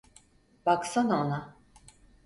Baksana 0.65 1.15
ona. 1.15 1.57